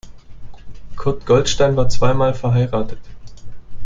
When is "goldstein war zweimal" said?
1.27-2.33